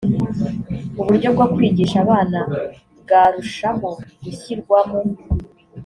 [1.01, 2.39] uburyo bwo kwigisha abana
[3.01, 3.89] bwarushaho
[4.23, 4.99] gushyirwamo